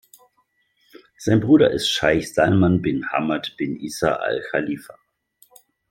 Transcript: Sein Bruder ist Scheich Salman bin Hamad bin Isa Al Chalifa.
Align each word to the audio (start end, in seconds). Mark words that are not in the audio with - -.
Sein 1.19 1.41
Bruder 1.41 1.69
ist 1.69 1.87
Scheich 1.89 2.33
Salman 2.33 2.81
bin 2.81 3.07
Hamad 3.11 3.55
bin 3.57 3.79
Isa 3.79 4.15
Al 4.15 4.41
Chalifa. 4.49 4.97